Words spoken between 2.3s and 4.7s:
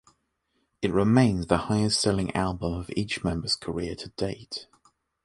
album of each member's career to date.